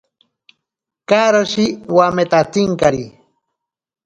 [1.09, 1.65] Karoshi
[1.95, 3.03] wametantsinkari.